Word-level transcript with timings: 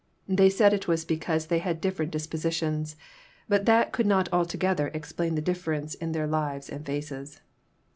They 0.27 0.49
said 0.49 0.73
it 0.73 0.87
was 0.87 1.05
because 1.05 1.45
they 1.45 1.59
had 1.59 1.79
different 1.79 2.09
dispositions, 2.11 2.95
but 3.47 3.67
that 3.67 3.91
could 3.93 4.07
not 4.07 4.29
alto 4.33 4.57
gether 4.57 4.87
explain 4.95 5.35
the 5.35 5.43
difference 5.45 5.93
in 5.93 6.11
their 6.11 6.25
lives 6.25 6.69
and 6.69 6.83
faces. 6.83 7.39